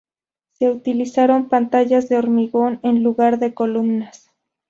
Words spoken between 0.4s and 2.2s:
Se utilizaron pantallas de